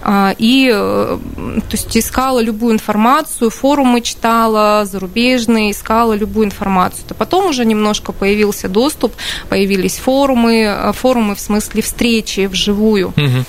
А, 0.04 0.34
и 0.36 0.68
э, 0.74 1.18
то 1.36 1.76
есть 1.76 1.96
искала 1.96 2.40
любую 2.40 2.74
информацию, 2.74 3.50
форумы 3.50 4.00
читала, 4.00 4.84
зарубежные, 4.84 5.70
искала 5.70 6.14
любую 6.14 6.46
информацию. 6.46 7.04
То 7.06 7.14
потом 7.14 7.50
уже 7.50 7.64
немножко 7.64 8.10
появился 8.10 8.68
доступ, 8.68 9.12
появились 9.48 9.98
форумы, 9.98 10.62
э, 10.62 10.92
форумы 10.92 11.36
в 11.36 11.40
смысле 11.40 11.82
встречи 11.82 12.46
вживую. 12.46 13.14
Угу. 13.16 13.44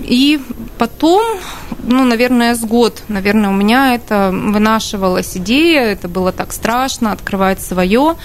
И 0.00 0.40
потом, 0.78 1.22
ну, 1.82 2.04
наверное, 2.04 2.54
с 2.54 2.60
год, 2.60 3.02
наверное, 3.08 3.50
у 3.50 3.52
меня 3.52 3.94
это 3.94 4.30
вынашивалась 4.32 5.36
идея, 5.36 5.82
это 5.82 6.08
было 6.08 6.32
так 6.32 6.52
страшно, 6.52 7.12
открывать 7.12 7.62
свое. 7.62 8.16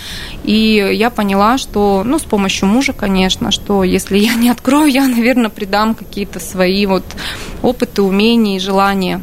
И 0.43 0.89
я 0.93 1.09
поняла, 1.09 1.57
что, 1.57 2.03
ну, 2.05 2.19
с 2.19 2.23
помощью 2.23 2.67
мужа, 2.67 2.93
конечно, 2.93 3.51
что 3.51 3.83
если 3.83 4.17
я 4.17 4.33
не 4.33 4.49
открою, 4.49 4.87
я, 4.91 5.07
наверное, 5.07 5.49
придам 5.49 5.95
какие-то 5.95 6.39
свои 6.39 6.85
вот 6.85 7.03
опыты, 7.61 8.01
умения 8.01 8.57
и 8.57 8.59
желания. 8.59 9.21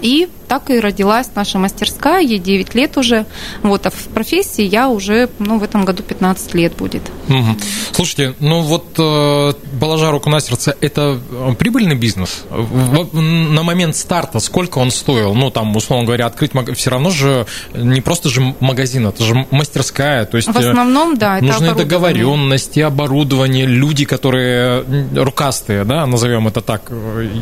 И 0.00 0.28
так 0.46 0.70
и 0.70 0.80
родилась 0.80 1.28
наша 1.34 1.58
мастерская, 1.58 2.20
ей 2.20 2.38
9 2.38 2.74
лет 2.74 2.96
уже. 2.96 3.26
Вот, 3.62 3.86
а 3.86 3.90
в 3.90 4.08
профессии 4.14 4.64
я 4.64 4.88
уже, 4.88 5.28
ну, 5.38 5.58
в 5.58 5.62
этом 5.62 5.84
году 5.84 6.02
15 6.02 6.54
лет 6.54 6.74
будет. 6.76 7.02
Угу. 7.28 7.56
Слушайте, 7.92 8.34
ну 8.40 8.60
вот, 8.60 8.86
э, 8.98 9.52
положа 9.80 10.10
руку 10.10 10.30
на 10.30 10.40
сердце, 10.40 10.76
это 10.80 11.18
э, 11.30 11.54
прибыльный 11.58 11.96
бизнес? 11.96 12.44
На 12.50 13.62
момент 13.62 13.96
старта 13.96 14.40
сколько 14.40 14.78
он 14.78 14.90
стоил? 14.90 15.34
Ну, 15.34 15.50
там, 15.50 15.74
условно 15.76 16.06
говоря, 16.06 16.26
открыть 16.26 16.54
магазин, 16.54 16.76
все 16.76 16.90
равно 16.90 17.10
же 17.10 17.46
не 17.74 18.00
просто 18.00 18.28
же 18.28 18.54
магазин, 18.60 19.06
это 19.06 19.24
же 19.24 19.46
мастерская, 19.50 20.24
то 20.24 20.36
есть... 20.36 20.48
В 20.48 20.56
э, 20.56 20.68
основном, 20.68 21.16
да, 21.16 21.38
это 21.38 21.46
Нужны 21.46 21.74
договоренности, 21.74 22.80
оборудование, 22.80 23.66
люди, 23.66 24.04
которые 24.04 24.84
рукастые, 25.14 25.84
да, 25.84 26.06
назовем 26.06 26.48
это 26.48 26.60
так, 26.60 26.90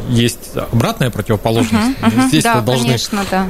есть 0.09 0.57
обратная 0.73 1.11
противоположность. 1.11 1.99
Угу, 2.01 2.09
угу, 2.09 2.29
Здесь 2.29 2.45
да, 2.45 2.61
должны 2.61 2.94
Конечно, 2.95 3.25
да. 3.31 3.47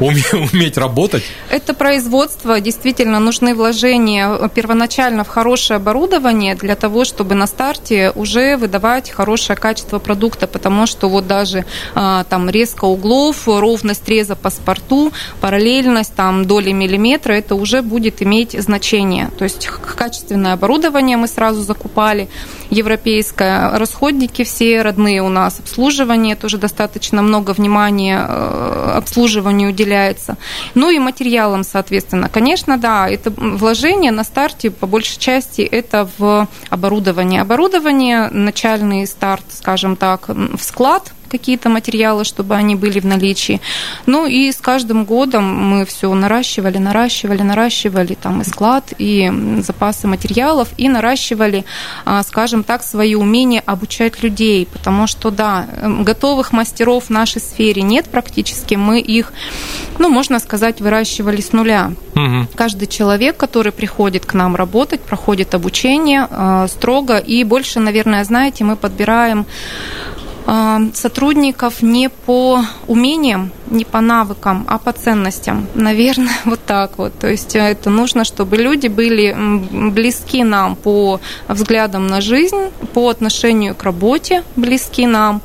уметь 0.52 0.76
работать. 0.78 1.22
Это 1.50 1.74
производство, 1.74 2.60
действительно, 2.60 3.20
нужны 3.20 3.54
вложения 3.54 4.48
первоначально 4.48 5.24
в 5.24 5.28
хорошее 5.28 5.76
оборудование 5.76 6.54
для 6.54 6.76
того, 6.76 7.04
чтобы 7.04 7.34
на 7.34 7.46
старте 7.46 8.12
уже 8.14 8.56
выдавать 8.56 9.10
хорошее 9.10 9.56
качество 9.56 9.98
продукта, 9.98 10.46
потому 10.46 10.86
что 10.86 11.08
вот 11.08 11.26
даже 11.26 11.64
а, 11.94 12.24
там 12.24 12.48
резко 12.50 12.84
углов, 12.84 13.46
ровность 13.46 14.08
реза 14.08 14.36
по 14.36 14.50
спорту, 14.50 15.12
параллельность 15.40 16.14
там 16.14 16.44
доли 16.44 16.72
миллиметра, 16.72 17.32
это 17.32 17.54
уже 17.54 17.82
будет 17.82 18.22
иметь 18.22 18.52
значение. 18.60 19.30
То 19.38 19.44
есть 19.44 19.66
качественное 19.66 20.54
оборудование 20.54 21.16
мы 21.16 21.28
сразу 21.28 21.62
закупали, 21.62 22.28
европейское, 22.70 23.78
расходники 23.78 24.44
все 24.44 24.82
родные 24.82 25.22
у 25.22 25.28
нас, 25.28 25.60
обслуживание 25.60 26.36
тоже 26.36 26.58
достаточно 26.58 27.22
много 27.22 27.52
внимания 27.52 28.24
э, 28.28 28.92
обслуживания 28.96 29.33
обслуживанию 29.34 29.70
уделяется. 29.70 30.36
Ну 30.74 30.90
и 30.90 30.98
материалам, 30.98 31.64
соответственно. 31.64 32.28
Конечно, 32.28 32.78
да, 32.78 33.08
это 33.08 33.30
вложение 33.30 34.12
на 34.12 34.24
старте, 34.24 34.70
по 34.70 34.86
большей 34.86 35.18
части, 35.18 35.62
это 35.62 36.08
в 36.18 36.48
оборудование. 36.70 37.40
Оборудование, 37.40 38.28
начальный 38.30 39.06
старт, 39.06 39.44
скажем 39.50 39.96
так, 39.96 40.28
в 40.28 40.62
склад– 40.62 41.12
какие-то 41.38 41.68
материалы, 41.68 42.24
чтобы 42.24 42.54
они 42.54 42.74
были 42.76 43.00
в 43.00 43.06
наличии. 43.06 43.60
Ну 44.06 44.26
и 44.26 44.52
с 44.52 44.56
каждым 44.60 45.04
годом 45.04 45.44
мы 45.44 45.84
все 45.84 46.12
наращивали, 46.14 46.78
наращивали, 46.78 47.42
наращивали 47.42 48.14
там 48.14 48.40
и 48.40 48.44
склад, 48.44 48.92
и 48.98 49.32
запасы 49.66 50.06
материалов, 50.06 50.68
и 50.76 50.88
наращивали, 50.88 51.64
а, 52.04 52.22
скажем 52.22 52.62
так, 52.62 52.82
свои 52.82 53.14
умения 53.14 53.62
обучать 53.66 54.22
людей, 54.22 54.68
потому 54.72 55.06
что, 55.06 55.30
да, 55.30 55.66
эм, 55.82 56.04
готовых 56.04 56.52
мастеров 56.52 57.04
в 57.04 57.10
нашей 57.10 57.40
сфере 57.40 57.82
нет 57.82 58.06
практически, 58.06 58.76
мы 58.76 59.00
их, 59.00 59.32
ну, 59.98 60.08
можно 60.08 60.38
сказать, 60.38 60.80
выращивали 60.80 61.40
с 61.40 61.52
нуля. 61.52 61.92
Угу. 62.14 62.46
Каждый 62.54 62.86
человек, 62.86 63.36
который 63.36 63.72
приходит 63.72 64.24
к 64.26 64.34
нам 64.34 64.56
работать, 64.56 65.00
проходит 65.00 65.54
обучение 65.54 66.28
э, 66.30 66.66
строго, 66.68 67.18
и 67.18 67.44
больше, 67.44 67.80
наверное, 67.80 68.24
знаете, 68.24 68.64
мы 68.64 68.76
подбираем 68.76 69.46
сотрудников 70.92 71.82
не 71.82 72.10
по 72.10 72.62
умениям, 72.86 73.50
не 73.70 73.84
по 73.84 74.00
навыкам, 74.00 74.66
а 74.68 74.78
по 74.78 74.92
ценностям. 74.92 75.66
Наверное, 75.74 76.34
вот 76.44 76.60
так 76.66 76.98
вот. 76.98 77.18
То 77.18 77.28
есть 77.28 77.56
э, 77.56 77.60
это 77.60 77.90
нужно, 77.90 78.24
чтобы 78.24 78.56
люди 78.56 78.88
были 78.88 79.34
близки 79.90 80.44
нам 80.44 80.76
по 80.76 81.20
взглядам 81.48 82.06
на 82.06 82.20
жизнь, 82.20 82.70
по 82.92 83.08
отношению 83.08 83.74
к 83.74 83.82
работе 83.84 84.42
близки 84.56 85.06
нам, 85.06 85.40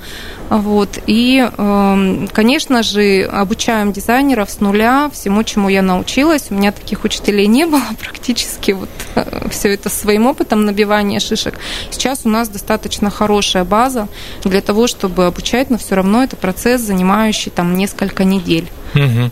вот. 0.49 0.99
И, 1.05 1.47
эм, 1.57 2.27
конечно 2.31 2.81
же, 2.81 3.23
обучаем 3.23 3.93
дизайнеров 3.93 4.49
с 4.49 4.59
нуля 4.59 5.09
всему, 5.13 5.43
чему 5.43 5.69
я 5.69 5.81
научилась. 5.81 6.47
У 6.49 6.55
меня 6.55 6.71
таких 6.71 7.03
учителей 7.03 7.47
не 7.47 7.65
было 7.65 7.81
практически. 7.99 8.71
Вот 8.71 8.89
э, 9.15 9.47
все 9.51 9.73
это 9.73 9.89
своим 9.89 10.25
опытом 10.25 10.65
набивания 10.65 11.19
шишек. 11.19 11.59
Сейчас 11.91 12.21
у 12.25 12.29
нас 12.29 12.49
достаточно 12.49 13.09
хорошая 13.11 13.63
база 13.63 14.07
для 14.43 14.61
того, 14.61 14.87
чтобы 14.87 15.25
обучать, 15.27 15.69
но 15.69 15.77
все 15.77 15.95
равно 15.95 16.23
это 16.23 16.35
процесс, 16.35 16.81
занимающий 16.81 17.51
там 17.51 17.75
несколько 17.75 18.23
недель. 18.23 18.69
Угу. 18.95 19.31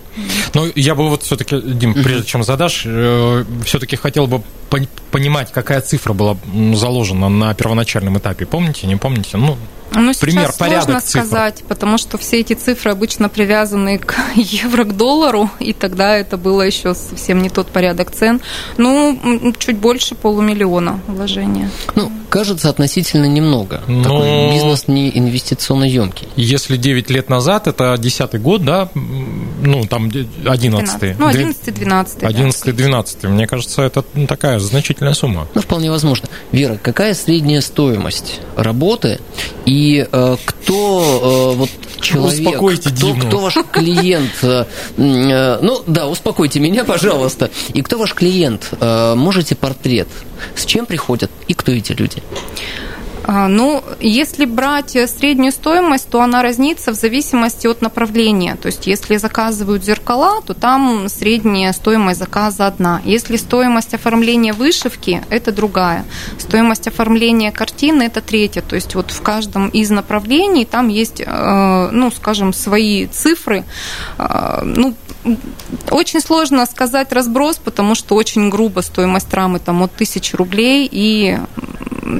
Ну, 0.53 0.71
я 0.75 0.93
бы 0.93 1.09
вот 1.09 1.23
все-таки, 1.23 1.59
Дим, 1.59 1.95
прежде 1.95 2.25
чем 2.25 2.43
задашь, 2.43 2.83
э, 2.85 3.43
все-таки 3.65 3.95
хотел 3.95 4.27
бы 4.27 4.43
понимать, 5.11 5.51
какая 5.51 5.81
цифра 5.81 6.13
была 6.13 6.37
заложена 6.73 7.29
на 7.29 7.53
первоначальном 7.53 8.17
этапе. 8.19 8.45
Помните, 8.45 8.85
не 8.85 8.97
помните? 8.97 9.37
Ну, 9.37 9.57
ну, 9.91 10.11
Пример, 10.19 10.47
сейчас 10.47 10.57
порядок 10.57 10.83
сложно 10.83 11.01
цифр. 11.01 11.19
сказать, 11.25 11.63
потому 11.67 11.97
что 11.97 12.17
все 12.17 12.39
эти 12.39 12.53
цифры 12.53 12.91
обычно 12.91 13.29
привязаны 13.29 13.97
к 13.97 14.15
евро, 14.35 14.83
к 14.83 14.95
доллару, 14.95 15.49
и 15.59 15.73
тогда 15.73 16.15
это 16.15 16.37
было 16.37 16.61
еще 16.61 16.93
совсем 16.93 17.41
не 17.41 17.49
тот 17.49 17.67
порядок 17.67 18.11
цен. 18.11 18.41
Ну, 18.77 19.53
чуть 19.57 19.77
больше 19.77 20.15
полумиллиона 20.15 20.99
вложения. 21.07 21.69
Ну, 21.95 22.11
кажется, 22.37 22.69
относительно 22.69 23.25
немного. 23.25 23.81
Но... 23.87 24.03
Такой 24.03 24.29
ну, 24.29 24.53
бизнес 24.53 24.87
не 24.87 25.17
инвестиционно 25.17 25.85
емкий. 25.85 26.27
Если 26.35 26.77
9 26.77 27.09
лет 27.09 27.29
назад, 27.29 27.67
это 27.67 27.95
10 27.97 28.39
год, 28.41 28.63
да, 28.63 28.89
ну, 28.93 29.85
там 29.85 30.11
11 30.45 31.03
-й. 31.03 31.15
Ну, 31.17 31.27
11 31.27 31.73
12 31.73 32.23
11 32.23 32.75
12 32.75 33.23
Мне 33.23 33.47
кажется, 33.47 33.81
это 33.81 34.03
такая 34.27 34.59
значительная 34.59 35.13
сумма. 35.13 35.47
Ну, 35.55 35.61
вполне 35.61 35.89
возможно. 35.89 36.29
Вера, 36.51 36.77
какая 36.81 37.15
средняя 37.15 37.61
стоимость 37.61 38.39
работы 38.55 39.19
и 39.65 40.07
э, 40.11 40.37
кто 40.45 41.53
э, 41.53 41.57
вот 41.57 41.69
человек, 42.07 42.47
Успокойте 42.47 42.89
кто, 42.89 43.07
Диму. 43.07 43.27
кто 43.27 43.39
ваш 43.39 43.57
клиент? 43.71 44.31
Э, 44.41 44.65
э, 44.97 45.59
ну, 45.61 45.83
да, 45.87 46.07
успокойте 46.07 46.59
меня, 46.59 46.83
пожалуйста. 46.93 47.49
И 47.73 47.81
кто 47.81 47.97
ваш 47.97 48.13
клиент? 48.13 48.69
Э, 48.79 49.15
можете 49.15 49.55
портрет? 49.55 50.07
С 50.55 50.65
чем 50.65 50.85
приходят 50.85 51.31
и 51.47 51.53
кто 51.53 51.71
эти 51.71 51.91
люди? 51.93 52.21
А, 53.27 53.49
ну, 53.49 53.83
если 53.99 54.45
брать 54.45 54.91
среднюю 54.91 55.51
стоимость, 55.51 56.09
то 56.09 56.21
она 56.21 56.41
разнится 56.41 56.91
в 56.91 56.95
зависимости 56.95 57.67
от 57.67 57.81
направления. 57.81 58.55
То 58.55 58.67
есть, 58.67 58.87
если 58.87 59.17
заказывают 59.17 59.83
зеркала, 59.83 60.41
то 60.41 60.53
там 60.53 61.09
средняя 61.09 61.73
стоимость 61.73 62.19
заказа 62.19 62.67
одна. 62.67 63.01
Если 63.03 63.35
стоимость 63.35 63.93
оформления 63.93 64.53
вышивки, 64.53 65.21
это 65.29 65.51
другая. 65.51 66.05
Стоимость 66.37 66.87
оформления 66.87 67.51
картины– 67.51 68.03
это 68.03 68.21
третья. 68.21 68.61
То 68.61 68.75
есть, 68.75 68.95
вот 68.95 69.11
в 69.11 69.21
каждом 69.21 69.67
из 69.67 69.89
направлений 69.89 70.63
там 70.63 70.87
есть, 70.87 71.19
э, 71.19 71.89
ну, 71.91 72.09
скажем, 72.11 72.53
свои 72.53 73.07
цифры. 73.07 73.65
Э, 74.17 74.61
ну, 74.63 74.95
очень 75.91 76.21
сложно 76.21 76.65
сказать 76.65 77.11
разброс, 77.11 77.57
потому 77.57 77.93
что 77.93 78.15
очень 78.15 78.49
грубо 78.49 78.79
стоимость 78.79 79.33
рамы 79.33 79.59
там 79.59 79.83
от 79.83 79.91
тысячи 79.91 80.33
рублей 80.33 80.87
и 80.89 81.37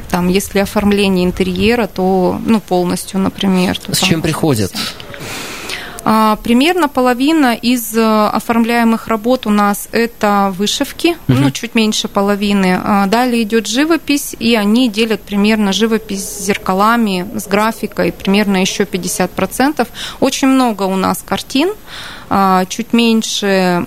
там, 0.09 0.27
если 0.27 0.59
оформление 0.59 1.25
интерьера, 1.25 1.87
то 1.87 2.39
ну, 2.45 2.59
полностью, 2.59 3.19
например. 3.19 3.79
С 3.91 3.99
чем 3.99 4.21
приходят? 4.21 4.73
А, 6.09 6.37
примерно 6.37 6.87
половина 6.87 7.53
из 7.53 7.93
э, 7.93 8.27
оформляемых 8.27 9.09
работ 9.09 9.45
у 9.45 9.49
нас 9.49 9.89
это 9.91 10.53
вышивки, 10.57 11.17
угу. 11.27 11.37
ну, 11.37 11.51
чуть 11.51 11.75
меньше 11.75 12.07
половины. 12.07 12.79
А, 12.81 13.07
далее 13.07 13.43
идет 13.43 13.67
живопись, 13.67 14.33
и 14.39 14.55
они 14.55 14.87
делят 14.87 15.19
примерно 15.19 15.73
живопись 15.73 16.23
с 16.23 16.45
зеркалами, 16.45 17.27
с 17.35 17.45
графикой, 17.45 18.13
примерно 18.13 18.55
еще 18.55 18.83
50%. 18.83 19.85
Очень 20.21 20.47
много 20.47 20.83
у 20.83 20.95
нас 20.95 21.21
картин, 21.27 21.73
а, 22.29 22.63
чуть 22.69 22.93
меньше 22.93 23.83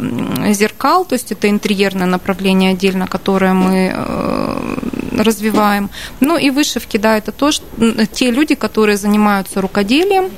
зеркал, 0.50 1.06
то 1.06 1.14
есть 1.14 1.32
это 1.32 1.48
интерьерное 1.48 2.06
направление 2.06 2.72
отдельно, 2.72 3.06
которое 3.06 3.54
мы 3.54 3.94
э, 3.94 4.39
развиваем. 5.10 5.90
Ну 6.20 6.36
и 6.36 6.50
вышивки, 6.50 6.96
да, 6.96 7.18
это 7.18 7.32
тоже 7.32 7.60
те 8.12 8.30
люди, 8.30 8.54
которые 8.54 8.96
занимаются 8.96 9.60
рукоделием, 9.60 10.30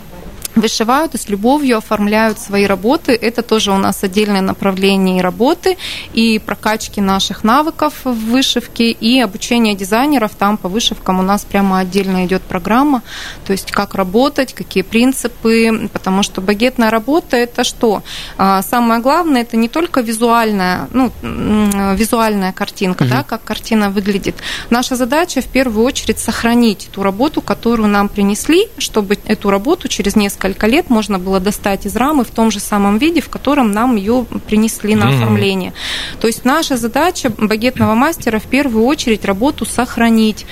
вышивают 0.55 1.15
и 1.15 1.19
с 1.19 1.29
любовью 1.29 1.79
оформляют 1.79 2.39
свои 2.39 2.67
работы. 2.67 3.13
Это 3.13 3.43
тоже 3.43 3.73
у 3.73 3.79
нас 3.79 4.03
отдельное 4.05 4.41
направление 4.41 5.23
работы 5.23 5.77
и 6.13 6.39
прокачки 6.39 7.01
наших 7.01 7.45
навыков 7.45 7.95
в 8.05 8.13
вышивке 8.13 8.91
и 8.91 9.21
обучение 9.21 9.75
дизайнеров. 9.75 10.33
Там 10.39 10.57
по 10.57 10.69
вышивкам 10.69 11.21
у 11.21 11.23
нас 11.23 11.45
прямо 11.45 11.79
отдельно 11.79 12.27
идет 12.27 12.43
программа, 12.43 13.03
то 13.47 13.53
есть 13.53 13.71
как 13.71 13.95
работать, 13.95 14.53
какие 14.53 14.83
принципы, 14.83 15.89
потому 15.93 16.23
что 16.23 16.41
багетная 16.41 16.91
работа 16.91 17.37
это 17.37 17.65
что? 17.65 18.03
А, 18.37 18.63
самое 18.63 19.01
главное 19.01 19.43
это 19.43 19.57
не 19.57 19.69
только 19.69 20.01
визуальная, 20.01 20.89
ну, 20.93 21.13
визуальная 21.23 22.53
картинка, 22.53 23.03
угу. 23.03 23.11
да, 23.11 23.23
как 23.23 23.45
картина 23.45 23.91
выглядит. 23.91 24.37
Наша 24.71 24.97
задача 24.97 25.41
в 25.41 25.47
первую 25.47 25.85
очередь 25.87 26.19
сохранить 26.19 26.89
ту 26.93 27.03
работу, 27.03 27.41
которую 27.41 27.89
нам 27.89 28.09
принесли, 28.09 28.69
чтобы 28.79 29.19
эту 29.27 29.51
работу 29.51 29.89
через 29.89 30.17
несколько 30.17 30.42
несколько 30.43 30.67
лет 30.67 30.91
можно 30.91 31.19
было 31.19 31.41
достать 31.41 31.87
из 31.87 31.97
рамы 31.97 32.25
в 32.25 32.31
том 32.31 32.51
же 32.51 32.61
самом 32.61 32.99
виде, 32.99 33.21
в 33.21 33.29
котором 33.29 33.73
нам 33.73 33.97
ее 33.97 34.27
принесли 34.49 34.95
на 34.95 35.09
оформление. 35.09 35.73
То 36.21 36.27
есть 36.27 36.45
наша 36.45 36.77
задача 36.77 37.31
багетного 37.31 37.95
мастера 37.95 38.39
в 38.39 38.45
первую 38.45 38.85
очередь 38.85 39.25
работу 39.25 39.65
сохранить. 39.65 40.47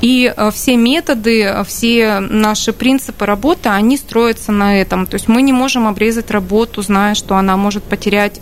И 0.00 0.32
э, 0.36 0.50
все 0.50 0.76
методы, 0.76 1.64
все 1.66 2.20
наши 2.20 2.72
принципы 2.72 3.26
работы, 3.26 3.70
они 3.70 3.96
строятся 3.96 4.52
на 4.52 4.80
этом. 4.80 5.06
То 5.06 5.14
есть 5.14 5.28
мы 5.28 5.42
не 5.42 5.52
можем 5.52 5.86
обрезать 5.86 6.30
работу, 6.30 6.82
зная, 6.82 7.14
что 7.14 7.36
она 7.36 7.56
может 7.56 7.84
потерять 7.84 8.40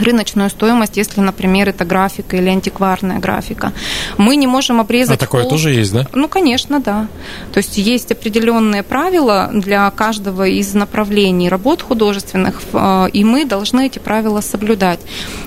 рыночную 0.00 0.50
стоимость, 0.50 0.96
если, 0.96 1.20
например, 1.20 1.68
это 1.68 1.84
графика 1.84 2.36
или 2.36 2.48
антикварная 2.48 3.18
графика. 3.18 3.72
Мы 4.18 4.36
не 4.36 4.46
можем 4.46 4.80
обрезать... 4.80 5.16
А 5.16 5.18
такое 5.18 5.42
пол... 5.42 5.50
тоже 5.50 5.70
есть, 5.70 5.92
да? 5.92 6.06
Ну, 6.12 6.28
конечно, 6.28 6.80
да. 6.80 7.08
То 7.52 7.58
есть 7.58 7.78
есть 7.78 8.12
определенные 8.12 8.82
правила 8.82 9.50
для 9.52 9.90
каждого 9.90 10.46
из 10.46 10.74
направлений 10.74 11.48
работ 11.48 11.82
художественных, 11.82 12.60
э, 12.72 13.08
и 13.12 13.24
мы 13.24 13.44
должны 13.44 13.86
эти 13.86 13.98
правила 13.98 14.40
соблюдать. 14.40 15.00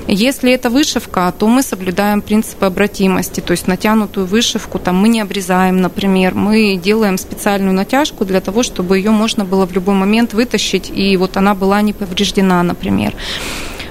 Если 0.08 0.52
это 0.52 0.70
вышивка, 0.70 1.34
то 1.38 1.48
мы 1.48 1.64
соблюдаем 1.64 2.22
принципы 2.22 2.66
обратимости, 2.66 3.40
то 3.40 3.52
есть 3.52 3.68
натянутую 3.68 4.26
вышивку 4.26 4.80
там 4.80 4.98
мы 4.98 5.08
не 5.08 5.22
обрезаем, 5.22 5.82
например, 5.82 6.36
мы 6.36 6.80
делаем 6.82 7.18
специальную 7.18 7.74
натяжку 7.74 8.26
для 8.26 8.42
того, 8.42 8.64
чтобы 8.64 8.98
ее 8.98 9.12
можно 9.12 9.46
было 9.46 9.66
в 9.66 9.74
любой 9.74 9.96
момент 9.96 10.34
вытащить, 10.34 10.92
и 10.94 11.18
вот 11.18 11.38
она 11.38 11.54
была 11.56 11.82
не 11.82 11.94
повреждена, 11.94 12.62
например. 12.64 13.14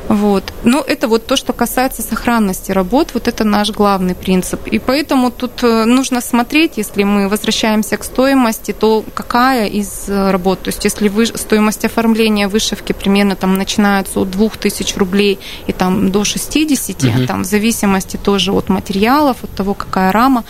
Вот. 0.08 0.52
Но 0.64 0.80
это 0.80 1.08
вот 1.08 1.26
то, 1.26 1.36
что 1.36 1.52
касается 1.52 2.02
сохранности 2.02 2.72
работ, 2.72 3.10
вот 3.14 3.28
это 3.28 3.44
наш 3.44 3.70
главный 3.70 4.14
принцип. 4.14 4.66
И 4.66 4.78
поэтому 4.78 5.30
тут 5.30 5.62
э, 5.62 5.84
нужно 5.84 6.20
смотреть, 6.20 6.72
если 6.76 7.04
мы 7.04 7.28
возвращаемся 7.28 7.96
к 7.96 8.04
стоимости, 8.04 8.72
то 8.72 9.04
какая 9.14 9.68
из 9.68 10.08
э, 10.08 10.30
работ, 10.30 10.62
то 10.62 10.68
есть 10.68 10.84
если 10.84 11.08
вы, 11.08 11.26
стоимость 11.26 11.84
оформления 11.84 12.48
вышивки 12.48 12.92
примерно 12.92 13.36
там 13.36 13.56
начинается 13.56 14.20
от 14.20 14.30
2000 14.30 14.98
рублей 14.98 15.38
и 15.66 15.72
там 15.72 16.10
до 16.10 16.24
60, 16.24 17.04
угу. 17.04 17.26
там 17.26 17.42
в 17.42 17.46
зависимости 17.46 18.16
тоже 18.16 18.52
от 18.52 18.68
материалов, 18.68 19.38
от 19.42 19.50
того, 19.50 19.74
какая 19.74 20.12
рама, 20.12 20.44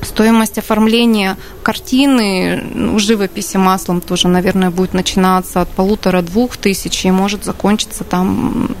Стоимость 0.00 0.58
оформления 0.58 1.36
картины, 1.62 2.62
ну, 2.74 2.98
живописи 2.98 3.56
маслом 3.56 4.00
тоже, 4.00 4.28
наверное, 4.28 4.70
будет 4.70 4.94
начинаться 4.94 5.60
от 5.60 5.68
полутора-двух 5.70 6.56
тысяч 6.56 7.04
и 7.04 7.10
может 7.10 7.44
закончиться 7.44 8.04
там 8.04 8.76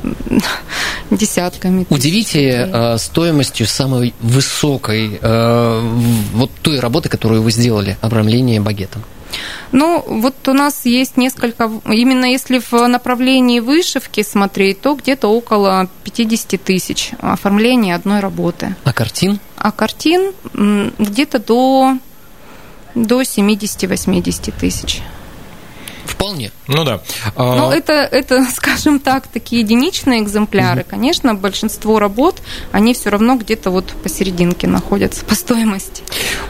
десятками. 1.10 1.84
Тысяч. 1.84 1.98
Удивите 1.98 2.70
э, 2.72 2.98
стоимостью 2.98 3.66
самой 3.66 4.14
высокой 4.20 5.18
э, 5.20 5.80
вот 6.34 6.50
той 6.62 6.78
работы, 6.78 7.08
которую 7.08 7.42
вы 7.42 7.50
сделали, 7.50 7.96
обрамление 8.00 8.60
багетом. 8.60 9.02
Ну, 9.72 10.02
вот 10.06 10.36
у 10.48 10.52
нас 10.52 10.86
есть 10.86 11.16
несколько, 11.16 11.70
именно 11.84 12.24
если 12.24 12.58
в 12.58 12.86
направлении 12.86 13.60
вышивки 13.60 14.22
смотреть, 14.22 14.80
то 14.80 14.94
где-то 14.94 15.28
около 15.28 15.88
50 16.04 16.62
тысяч 16.62 17.10
оформления 17.20 17.94
одной 17.94 18.20
работы. 18.20 18.74
А 18.84 18.92
картин? 18.92 19.40
А 19.58 19.72
картин 19.72 20.32
где-то 20.98 21.38
до, 21.38 21.98
до 22.94 23.22
70-80 23.22 24.52
тысяч. 24.58 25.02
Вполне. 26.08 26.50
Ну 26.66 26.84
да. 26.84 27.00
А... 27.36 27.56
Ну, 27.56 27.70
это, 27.70 27.92
это, 27.92 28.44
скажем 28.54 28.98
так, 28.98 29.26
такие 29.26 29.62
единичные 29.62 30.22
экземпляры. 30.22 30.80
Угу. 30.80 30.90
Конечно, 30.90 31.34
большинство 31.34 31.98
работ, 31.98 32.40
они 32.72 32.94
все 32.94 33.10
равно 33.10 33.36
где-то 33.36 33.70
вот 33.70 33.86
посерединке 34.02 34.66
находятся 34.66 35.24
по 35.24 35.34
стоимости. 35.34 36.02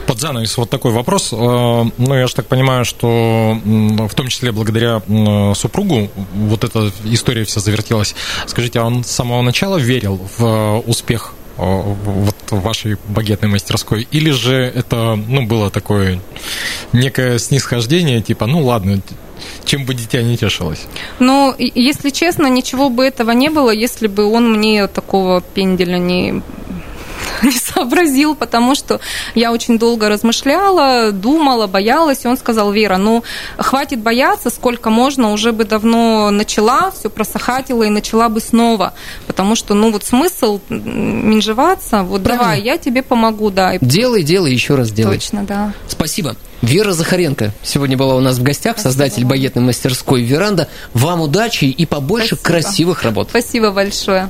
Под 0.06 0.20
занавес 0.20 0.56
вот 0.56 0.70
такой 0.70 0.92
вопрос. 0.92 1.30
А, 1.32 1.86
ну, 1.98 2.14
я 2.14 2.26
же 2.28 2.34
так 2.34 2.46
понимаю, 2.46 2.84
что 2.84 3.58
в 3.64 4.14
том 4.14 4.28
числе 4.28 4.52
благодаря 4.52 5.02
супругу 5.54 6.08
вот 6.34 6.64
эта 6.64 6.92
история 7.04 7.44
вся 7.44 7.60
завертелась. 7.60 8.14
Скажите, 8.46 8.78
а 8.78 8.84
он 8.84 9.02
с 9.02 9.10
самого 9.10 9.42
начала 9.42 9.76
верил 9.76 10.20
в 10.38 10.82
успех 10.86 11.34
вот 11.58 12.36
вашей 12.50 12.96
багетной 13.08 13.48
мастерской? 13.48 14.06
Или 14.10 14.30
же 14.30 14.54
это 14.54 15.16
ну, 15.16 15.46
было 15.46 15.70
такое 15.70 16.20
некое 16.92 17.38
снисхождение, 17.38 18.22
типа, 18.22 18.46
ну 18.46 18.64
ладно, 18.64 19.00
чем 19.64 19.84
бы 19.84 19.94
дитя 19.94 20.22
не 20.22 20.36
тешилось? 20.36 20.86
Ну, 21.18 21.54
если 21.58 22.10
честно, 22.10 22.46
ничего 22.46 22.88
бы 22.90 23.04
этого 23.04 23.32
не 23.32 23.50
было, 23.50 23.70
если 23.70 24.06
бы 24.06 24.24
он 24.24 24.52
мне 24.52 24.86
такого 24.86 25.40
пенделя 25.40 25.98
не 25.98 26.42
сообразил, 27.78 28.34
потому 28.34 28.74
что 28.74 29.00
я 29.34 29.52
очень 29.52 29.78
долго 29.78 30.08
размышляла, 30.08 31.12
думала, 31.12 31.66
боялась, 31.66 32.24
и 32.24 32.28
он 32.28 32.36
сказал, 32.36 32.72
Вера, 32.72 32.96
ну, 32.96 33.22
хватит 33.56 34.00
бояться, 34.00 34.50
сколько 34.50 34.90
можно, 34.90 35.32
уже 35.32 35.52
бы 35.52 35.64
давно 35.64 36.30
начала, 36.30 36.90
все 36.90 37.08
просохатила 37.08 37.84
и 37.84 37.88
начала 37.88 38.28
бы 38.28 38.40
снова, 38.40 38.94
потому 39.26 39.54
что, 39.54 39.74
ну, 39.74 39.92
вот 39.92 40.04
смысл 40.04 40.60
менжеваться, 40.68 42.02
вот 42.02 42.22
Правильно. 42.22 42.44
давай, 42.44 42.62
я 42.62 42.78
тебе 42.78 43.02
помогу, 43.02 43.50
да. 43.50 43.78
Делай, 43.80 44.22
делай, 44.22 44.52
еще 44.52 44.74
раз 44.74 44.90
делай. 44.90 45.18
Точно, 45.18 45.44
да. 45.44 45.72
Спасибо. 45.86 46.36
Вера 46.60 46.92
Захаренко 46.92 47.52
сегодня 47.62 47.96
была 47.96 48.16
у 48.16 48.20
нас 48.20 48.38
в 48.38 48.42
гостях, 48.42 48.72
Спасибо 48.74 48.88
создатель 48.88 49.24
багетной 49.24 49.62
мастерской 49.62 50.22
«Веранда». 50.22 50.66
Вам 50.92 51.20
удачи 51.20 51.66
и 51.66 51.86
побольше 51.86 52.34
Спасибо. 52.34 52.48
красивых 52.48 53.02
работ. 53.04 53.28
Спасибо 53.30 53.70
большое. 53.70 54.28